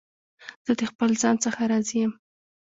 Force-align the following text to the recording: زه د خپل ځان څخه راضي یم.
زه 0.65 0.71
د 0.79 0.81
خپل 0.91 1.09
ځان 1.21 1.35
څخه 1.45 1.61
راضي 1.71 1.95
یم. 2.01 2.11